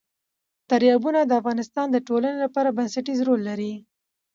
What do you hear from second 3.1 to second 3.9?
رول لري.